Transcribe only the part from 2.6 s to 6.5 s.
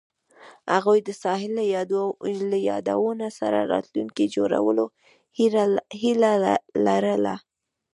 یادونو سره راتلونکی جوړولو هیله